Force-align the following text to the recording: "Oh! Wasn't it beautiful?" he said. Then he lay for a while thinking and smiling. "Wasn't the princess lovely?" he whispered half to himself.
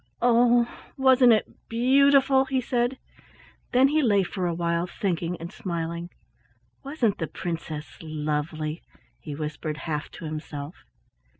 "Oh! 0.19 0.67
Wasn't 0.97 1.31
it 1.31 1.67
beautiful?" 1.69 2.45
he 2.45 2.59
said. 2.59 2.97
Then 3.71 3.89
he 3.89 4.01
lay 4.01 4.23
for 4.23 4.47
a 4.47 4.53
while 4.55 4.87
thinking 4.87 5.37
and 5.39 5.53
smiling. 5.53 6.09
"Wasn't 6.83 7.19
the 7.19 7.27
princess 7.27 7.99
lovely?" 8.01 8.81
he 9.19 9.35
whispered 9.35 9.77
half 9.77 10.09
to 10.13 10.25
himself. 10.25 10.85